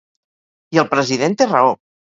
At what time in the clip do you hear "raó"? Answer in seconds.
1.55-1.81